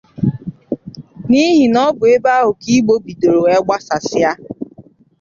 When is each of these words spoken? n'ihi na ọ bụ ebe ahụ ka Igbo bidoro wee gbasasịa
n'ihi 1.29 1.65
na 1.73 1.79
ọ 1.87 1.89
bụ 1.97 2.03
ebe 2.15 2.29
ahụ 2.39 2.51
ka 2.61 2.67
Igbo 2.75 2.93
bidoro 3.05 3.39
wee 3.45 3.63
gbasasịa 3.65 4.31